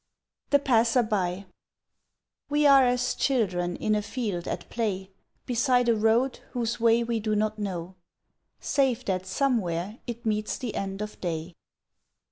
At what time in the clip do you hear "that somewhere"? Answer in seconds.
9.05-9.99